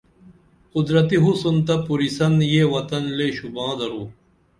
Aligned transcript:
قُدرتی 0.73 1.17
حسن 1.25 1.55
تہ 1.65 1.75
پُرِسن 1.85 2.33
یہ 2.51 2.63
وطن 2.73 3.03
لے 3.17 3.27
شوبان 3.37 3.71
درو 3.79 4.03